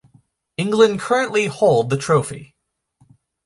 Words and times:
England 0.57 0.99
currently 0.99 1.45
hold 1.45 1.91
the 1.91 1.95
trophy. 1.95 2.55